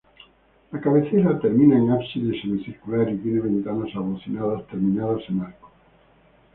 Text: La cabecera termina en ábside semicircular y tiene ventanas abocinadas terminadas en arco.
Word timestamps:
La 0.71 0.81
cabecera 0.81 1.39
termina 1.39 1.77
en 1.77 1.91
ábside 1.91 2.33
semicircular 2.41 3.07
y 3.13 3.17
tiene 3.19 3.39
ventanas 3.41 3.95
abocinadas 3.95 4.65
terminadas 4.65 5.21
en 5.29 5.41
arco. 5.41 5.69